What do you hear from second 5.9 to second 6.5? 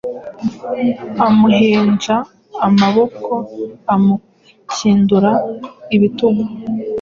ibitugu,